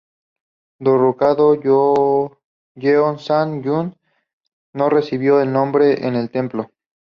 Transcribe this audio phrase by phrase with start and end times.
[0.79, 1.53] Derrocado,
[2.75, 3.95] Yeonsan-gun
[4.73, 6.71] no recibió un nombre en el templo.